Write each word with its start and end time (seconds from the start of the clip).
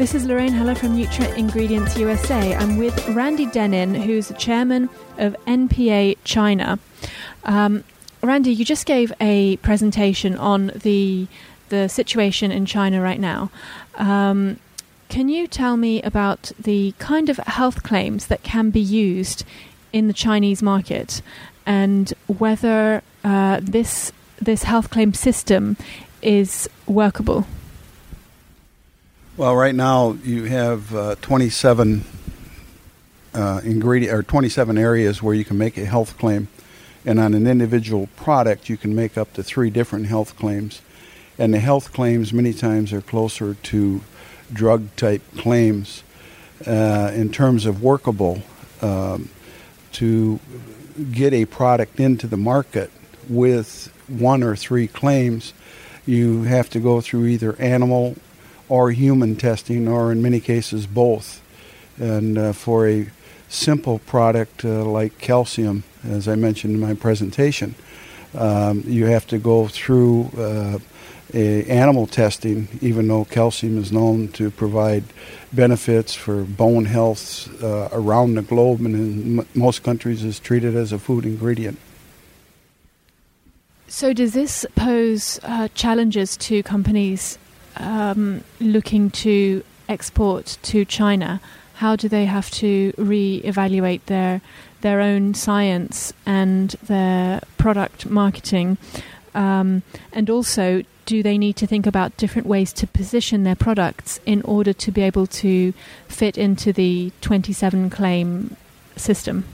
This 0.00 0.14
is 0.14 0.24
Lorraine 0.24 0.54
Heller 0.54 0.74
from 0.74 0.96
NutraIngredients 0.96 1.98
USA. 1.98 2.54
I'm 2.54 2.78
with 2.78 3.06
Randy 3.10 3.44
Dennin, 3.44 3.94
who's 3.94 4.28
the 4.28 4.34
chairman 4.34 4.88
of 5.18 5.36
NPA 5.46 6.16
China. 6.24 6.78
Um, 7.44 7.84
Randy, 8.22 8.50
you 8.50 8.64
just 8.64 8.86
gave 8.86 9.12
a 9.20 9.58
presentation 9.58 10.38
on 10.38 10.72
the 10.74 11.26
the 11.68 11.86
situation 11.86 12.50
in 12.50 12.64
China 12.64 13.02
right 13.02 13.20
now. 13.20 13.50
Um, 13.96 14.58
can 15.10 15.28
you 15.28 15.46
tell 15.46 15.76
me 15.76 16.00
about 16.00 16.50
the 16.58 16.94
kind 16.98 17.28
of 17.28 17.36
health 17.36 17.82
claims 17.82 18.28
that 18.28 18.42
can 18.42 18.70
be 18.70 18.80
used 18.80 19.44
in 19.92 20.06
the 20.06 20.14
Chinese 20.14 20.62
market, 20.62 21.20
and 21.66 22.14
whether 22.38 23.02
uh, 23.22 23.60
this 23.62 24.12
this 24.40 24.62
health 24.62 24.88
claim 24.88 25.12
system 25.12 25.76
is 26.22 26.70
workable? 26.86 27.44
Well, 29.40 29.56
right 29.56 29.74
now 29.74 30.18
you 30.22 30.44
have 30.44 30.94
uh, 30.94 31.14
27 31.22 32.04
uh, 33.32 33.60
ingredient 33.64 34.14
or 34.14 34.22
27 34.22 34.76
areas 34.76 35.22
where 35.22 35.34
you 35.34 35.46
can 35.46 35.56
make 35.56 35.78
a 35.78 35.86
health 35.86 36.18
claim, 36.18 36.48
and 37.06 37.18
on 37.18 37.32
an 37.32 37.46
individual 37.46 38.08
product 38.16 38.68
you 38.68 38.76
can 38.76 38.94
make 38.94 39.16
up 39.16 39.32
to 39.32 39.42
three 39.42 39.70
different 39.70 40.08
health 40.08 40.36
claims, 40.36 40.82
and 41.38 41.54
the 41.54 41.58
health 41.58 41.94
claims 41.94 42.34
many 42.34 42.52
times 42.52 42.92
are 42.92 43.00
closer 43.00 43.54
to 43.54 44.02
drug 44.52 44.94
type 44.96 45.22
claims 45.38 46.02
uh, 46.66 47.10
in 47.14 47.32
terms 47.32 47.64
of 47.64 47.82
workable 47.82 48.42
um, 48.82 49.30
to 49.92 50.38
get 51.12 51.32
a 51.32 51.46
product 51.46 51.98
into 51.98 52.26
the 52.26 52.36
market 52.36 52.90
with 53.26 53.90
one 54.06 54.42
or 54.42 54.54
three 54.54 54.86
claims. 54.86 55.54
You 56.04 56.42
have 56.42 56.68
to 56.68 56.78
go 56.78 57.00
through 57.00 57.24
either 57.24 57.56
animal 57.58 58.16
or 58.70 58.92
human 58.92 59.36
testing, 59.36 59.86
or 59.86 60.12
in 60.12 60.22
many 60.22 60.40
cases 60.40 60.86
both. 60.86 61.42
And 61.98 62.38
uh, 62.38 62.52
for 62.54 62.88
a 62.88 63.10
simple 63.48 63.98
product 63.98 64.64
uh, 64.64 64.84
like 64.84 65.18
calcium, 65.18 65.82
as 66.04 66.28
I 66.28 66.36
mentioned 66.36 66.74
in 66.74 66.80
my 66.80 66.94
presentation, 66.94 67.74
um, 68.32 68.84
you 68.86 69.06
have 69.06 69.26
to 69.26 69.38
go 69.38 69.66
through 69.66 70.30
uh, 70.38 70.78
animal 71.34 72.06
testing, 72.06 72.68
even 72.80 73.08
though 73.08 73.24
calcium 73.24 73.76
is 73.76 73.92
known 73.92 74.28
to 74.28 74.50
provide 74.50 75.04
benefits 75.52 76.14
for 76.14 76.42
bone 76.42 76.84
health 76.84 77.48
uh, 77.62 77.88
around 77.92 78.34
the 78.34 78.42
globe 78.42 78.80
and 78.80 78.94
in 78.94 79.38
m- 79.40 79.48
most 79.54 79.82
countries 79.82 80.22
is 80.22 80.38
treated 80.38 80.76
as 80.76 80.92
a 80.92 80.98
food 80.98 81.26
ingredient. 81.26 81.78
So, 83.88 84.12
does 84.12 84.34
this 84.34 84.64
pose 84.76 85.40
uh, 85.42 85.66
challenges 85.74 86.36
to 86.36 86.62
companies 86.62 87.38
um, 87.76 88.44
looking 88.60 89.10
to 89.10 89.64
export 89.88 90.58
to 90.62 90.84
China, 90.84 91.40
how 91.74 91.96
do 91.96 92.08
they 92.08 92.26
have 92.26 92.50
to 92.50 92.92
re-evaluate 92.96 94.06
their 94.06 94.40
their 94.82 95.00
own 95.00 95.34
science 95.34 96.12
and 96.24 96.70
their 96.84 97.40
product 97.58 98.06
marketing, 98.06 98.78
um, 99.34 99.82
and 100.12 100.30
also 100.30 100.82
do 101.04 101.22
they 101.22 101.36
need 101.36 101.56
to 101.56 101.66
think 101.66 101.86
about 101.86 102.16
different 102.16 102.46
ways 102.46 102.72
to 102.72 102.86
position 102.86 103.42
their 103.42 103.56
products 103.56 104.20
in 104.24 104.40
order 104.42 104.72
to 104.72 104.92
be 104.92 105.02
able 105.02 105.26
to 105.26 105.72
fit 106.06 106.38
into 106.38 106.72
the 106.72 107.12
27 107.20 107.90
claim 107.90 108.56
system? 108.96 109.44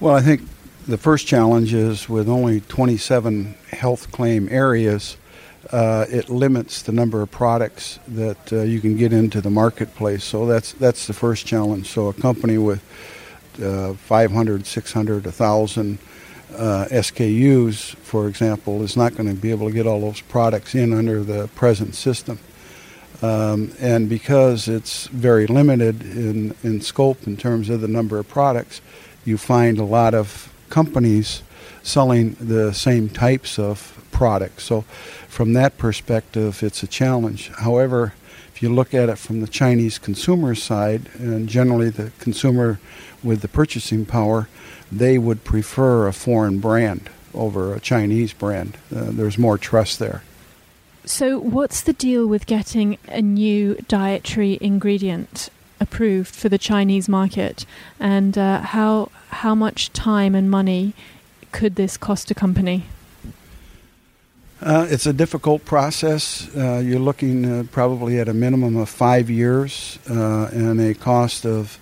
Well, 0.00 0.14
I 0.14 0.20
think 0.20 0.42
the 0.86 0.98
first 0.98 1.26
challenge 1.26 1.74
is 1.74 2.08
with 2.08 2.28
only 2.28 2.60
27 2.60 3.54
health 3.70 4.12
claim 4.12 4.48
areas 4.50 5.16
uh, 5.70 6.06
it 6.08 6.28
limits 6.28 6.82
the 6.82 6.92
number 6.92 7.22
of 7.22 7.30
products 7.30 7.98
that 8.08 8.52
uh, 8.52 8.62
you 8.62 8.80
can 8.80 8.96
get 8.96 9.12
into 9.12 9.40
the 9.40 9.50
marketplace. 9.50 10.24
So 10.24 10.46
that's 10.46 10.72
that's 10.72 11.06
the 11.06 11.12
first 11.12 11.46
challenge. 11.46 11.88
So 11.88 12.08
a 12.08 12.12
company 12.12 12.58
with 12.58 12.82
uh, 13.62 13.94
500, 13.94 14.66
600, 14.66 15.24
1,000 15.24 15.98
uh, 16.56 16.86
SKUs, 16.90 17.94
for 17.96 18.28
example, 18.28 18.82
is 18.82 18.96
not 18.96 19.14
going 19.14 19.28
to 19.28 19.40
be 19.40 19.50
able 19.50 19.68
to 19.68 19.74
get 19.74 19.86
all 19.86 20.00
those 20.00 20.20
products 20.20 20.74
in 20.74 20.92
under 20.92 21.22
the 21.22 21.48
present 21.48 21.94
system. 21.94 22.38
Um, 23.22 23.72
and 23.78 24.08
because 24.08 24.66
it's 24.66 25.06
very 25.06 25.46
limited 25.46 26.02
in, 26.02 26.56
in 26.64 26.80
scope 26.80 27.26
in 27.26 27.36
terms 27.36 27.70
of 27.70 27.80
the 27.80 27.88
number 27.88 28.18
of 28.18 28.28
products, 28.28 28.80
you 29.24 29.38
find 29.38 29.78
a 29.78 29.84
lot 29.84 30.12
of 30.12 30.52
companies 30.68 31.42
selling 31.82 32.34
the 32.40 32.72
same 32.72 33.08
types 33.08 33.58
of 33.58 34.01
products. 34.22 34.62
So 34.62 34.82
from 35.26 35.52
that 35.54 35.78
perspective, 35.78 36.62
it's 36.62 36.84
a 36.84 36.86
challenge. 36.86 37.48
However, 37.58 38.14
if 38.54 38.62
you 38.62 38.72
look 38.72 38.94
at 38.94 39.08
it 39.08 39.18
from 39.18 39.40
the 39.40 39.48
Chinese 39.48 39.98
consumer 39.98 40.54
side, 40.54 41.10
and 41.18 41.48
generally 41.48 41.90
the 41.90 42.12
consumer 42.20 42.78
with 43.24 43.40
the 43.40 43.48
purchasing 43.48 44.06
power, 44.06 44.48
they 44.92 45.18
would 45.18 45.42
prefer 45.42 46.06
a 46.06 46.12
foreign 46.12 46.60
brand 46.60 47.10
over 47.34 47.74
a 47.74 47.80
Chinese 47.80 48.32
brand. 48.32 48.78
Uh, 48.94 49.06
there's 49.10 49.38
more 49.38 49.58
trust 49.58 49.98
there. 49.98 50.22
So, 51.04 51.40
what's 51.40 51.80
the 51.80 51.92
deal 51.92 52.28
with 52.28 52.46
getting 52.46 52.98
a 53.08 53.20
new 53.20 53.74
dietary 53.88 54.56
ingredient 54.60 55.48
approved 55.80 56.32
for 56.32 56.48
the 56.48 56.58
Chinese 56.58 57.08
market, 57.08 57.66
and 57.98 58.38
uh, 58.38 58.60
how 58.60 59.10
how 59.42 59.56
much 59.56 59.92
time 59.92 60.36
and 60.36 60.48
money 60.48 60.94
could 61.50 61.74
this 61.74 61.96
cost 61.96 62.30
a 62.30 62.34
company? 62.34 62.84
Uh, 64.62 64.86
it's 64.88 65.06
a 65.06 65.12
difficult 65.12 65.64
process. 65.64 66.48
Uh, 66.56 66.78
you're 66.78 67.00
looking 67.00 67.44
uh, 67.44 67.64
probably 67.72 68.20
at 68.20 68.28
a 68.28 68.34
minimum 68.34 68.76
of 68.76 68.88
five 68.88 69.28
years 69.28 69.98
uh, 70.08 70.48
and 70.52 70.80
a 70.80 70.94
cost 70.94 71.44
of 71.44 71.80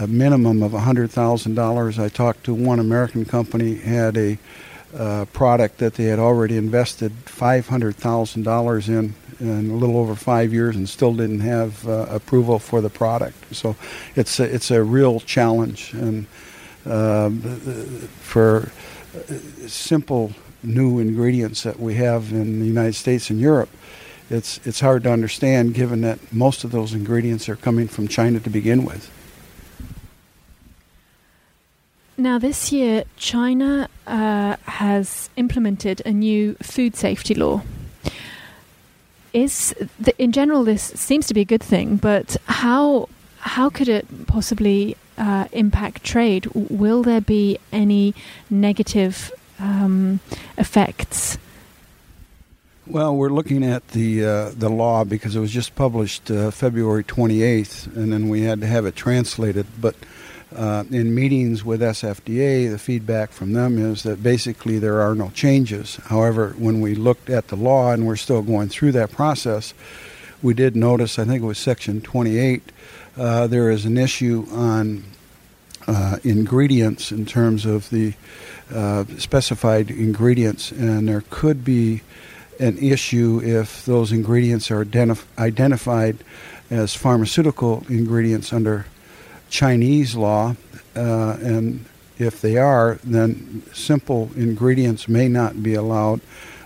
a 0.00 0.08
minimum 0.08 0.60
of 0.60 0.72
$100,000. 0.72 2.02
I 2.02 2.08
talked 2.08 2.42
to 2.44 2.54
one 2.54 2.80
American 2.80 3.24
company 3.24 3.76
had 3.76 4.16
a 4.16 4.38
uh, 4.98 5.26
product 5.26 5.78
that 5.78 5.94
they 5.94 6.06
had 6.06 6.18
already 6.18 6.56
invested 6.56 7.12
$500,000 7.26 8.88
in 8.88 9.14
in 9.38 9.70
a 9.70 9.74
little 9.74 9.98
over 9.98 10.14
five 10.14 10.52
years 10.52 10.74
and 10.76 10.88
still 10.88 11.12
didn't 11.12 11.40
have 11.40 11.86
uh, 11.86 12.06
approval 12.08 12.58
for 12.58 12.80
the 12.80 12.88
product. 12.88 13.54
So 13.54 13.76
it's 14.16 14.40
a, 14.40 14.44
it's 14.44 14.70
a 14.70 14.82
real 14.82 15.20
challenge 15.20 15.92
and 15.92 16.26
for 18.22 18.72
simple 19.66 20.32
new 20.62 20.98
ingredients 20.98 21.62
that 21.62 21.78
we 21.78 21.94
have 21.94 22.32
in 22.32 22.60
the 22.60 22.66
United 22.66 22.94
States 22.94 23.30
and 23.30 23.40
Europe, 23.40 23.70
it's 24.30 24.60
it's 24.66 24.80
hard 24.80 25.04
to 25.04 25.10
understand 25.10 25.74
given 25.74 26.00
that 26.00 26.18
most 26.32 26.64
of 26.64 26.72
those 26.72 26.94
ingredients 26.94 27.48
are 27.48 27.56
coming 27.56 27.88
from 27.88 28.08
China 28.08 28.40
to 28.40 28.50
begin 28.50 28.84
with. 28.84 29.10
Now, 32.18 32.38
this 32.38 32.72
year, 32.72 33.04
China 33.16 33.88
uh, 34.06 34.56
has 34.64 35.28
implemented 35.36 36.00
a 36.06 36.12
new 36.12 36.54
food 36.62 36.96
safety 36.96 37.34
law. 37.34 37.62
Is 39.34 39.74
the, 40.00 40.16
in 40.18 40.32
general 40.32 40.64
this 40.64 40.82
seems 40.82 41.26
to 41.26 41.34
be 41.34 41.42
a 41.42 41.44
good 41.44 41.62
thing, 41.62 41.96
but 41.96 42.38
how 42.46 43.10
how 43.38 43.68
could 43.68 43.88
it 43.88 44.26
possibly 44.26 44.96
uh, 45.18 45.46
impact 45.52 46.04
trade? 46.04 46.46
Will 46.54 47.02
there 47.02 47.20
be 47.20 47.58
any 47.70 48.14
negative 48.48 49.30
um, 49.58 50.20
effects? 50.58 51.38
Well, 52.86 53.16
we're 53.16 53.30
looking 53.30 53.64
at 53.64 53.88
the 53.88 54.24
uh, 54.24 54.50
the 54.50 54.68
law 54.68 55.02
because 55.02 55.34
it 55.34 55.40
was 55.40 55.50
just 55.50 55.74
published 55.74 56.30
uh, 56.30 56.52
February 56.52 57.02
28th, 57.02 57.96
and 57.96 58.12
then 58.12 58.28
we 58.28 58.42
had 58.42 58.60
to 58.60 58.66
have 58.68 58.86
it 58.86 58.94
translated. 58.94 59.66
But 59.80 59.96
uh, 60.54 60.84
in 60.90 61.12
meetings 61.12 61.64
with 61.64 61.80
SFDA, 61.80 62.70
the 62.70 62.78
feedback 62.78 63.32
from 63.32 63.54
them 63.54 63.76
is 63.78 64.04
that 64.04 64.22
basically 64.22 64.78
there 64.78 65.00
are 65.00 65.16
no 65.16 65.30
changes. 65.30 65.96
However, 66.04 66.54
when 66.58 66.80
we 66.80 66.94
looked 66.94 67.28
at 67.28 67.48
the 67.48 67.56
law, 67.56 67.90
and 67.90 68.06
we're 68.06 68.14
still 68.16 68.42
going 68.42 68.68
through 68.68 68.92
that 68.92 69.10
process, 69.10 69.74
we 70.40 70.54
did 70.54 70.76
notice, 70.76 71.18
I 71.18 71.24
think 71.24 71.42
it 71.42 71.46
was 71.46 71.58
Section 71.58 72.00
28, 72.00 72.62
uh, 73.16 73.46
there 73.48 73.70
is 73.70 73.84
an 73.84 73.98
issue 73.98 74.46
on 74.52 75.02
uh, 75.86 76.18
ingredients 76.24 77.12
in 77.12 77.26
terms 77.26 77.64
of 77.64 77.90
the 77.90 78.14
uh, 78.74 79.04
specified 79.18 79.90
ingredients, 79.90 80.72
and 80.72 81.08
there 81.08 81.22
could 81.30 81.64
be 81.64 82.02
an 82.58 82.78
issue 82.78 83.40
if 83.44 83.84
those 83.84 84.12
ingredients 84.12 84.70
are 84.70 84.84
identif- 84.84 85.24
identified 85.38 86.18
as 86.70 86.94
pharmaceutical 86.94 87.84
ingredients 87.88 88.52
under 88.52 88.86
Chinese 89.48 90.16
law, 90.16 90.56
uh, 90.96 91.36
and 91.40 91.84
if 92.18 92.40
they 92.40 92.56
are, 92.56 92.98
then 93.04 93.62
simple 93.72 94.30
ingredients 94.36 95.06
may 95.06 95.28
not 95.28 95.62
be 95.62 95.74
allowed 95.74 96.20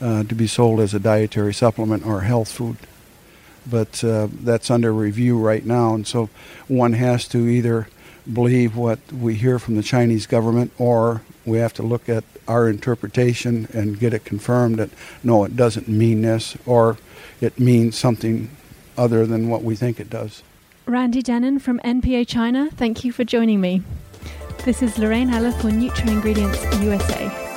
uh, 0.00 0.22
to 0.24 0.34
be 0.34 0.46
sold 0.46 0.80
as 0.80 0.94
a 0.94 1.00
dietary 1.00 1.52
supplement 1.52 2.06
or 2.06 2.22
health 2.22 2.50
food. 2.50 2.76
But 3.68 4.02
uh, 4.02 4.28
that's 4.30 4.70
under 4.70 4.92
review 4.92 5.38
right 5.38 5.64
now, 5.64 5.94
and 5.94 6.06
so 6.06 6.30
one 6.68 6.94
has 6.94 7.28
to 7.28 7.46
either 7.46 7.88
believe 8.30 8.76
what 8.76 8.98
we 9.12 9.34
hear 9.34 9.58
from 9.58 9.76
the 9.76 9.82
Chinese 9.82 10.26
government, 10.26 10.72
or 10.78 11.22
we 11.44 11.58
have 11.58 11.72
to 11.74 11.82
look 11.82 12.08
at 12.08 12.24
our 12.48 12.68
interpretation 12.68 13.68
and 13.72 13.98
get 13.98 14.12
it 14.12 14.24
confirmed 14.24 14.76
that 14.76 14.90
no, 15.22 15.44
it 15.44 15.56
doesn't 15.56 15.88
mean 15.88 16.22
this, 16.22 16.56
or 16.66 16.98
it 17.40 17.58
means 17.58 17.98
something 17.98 18.50
other 18.96 19.26
than 19.26 19.48
what 19.48 19.62
we 19.62 19.74
think 19.74 19.98
it 19.98 20.10
does. 20.10 20.42
Randy 20.86 21.22
Dennin 21.22 21.58
from 21.58 21.78
NPA 21.80 22.26
China, 22.26 22.68
thank 22.72 23.04
you 23.04 23.12
for 23.12 23.24
joining 23.24 23.60
me. 23.60 23.82
This 24.64 24.82
is 24.82 24.98
Lorraine 24.98 25.28
Heller 25.28 25.52
for 25.52 25.70
NutraIngredients 25.70 26.82
USA. 26.82 27.51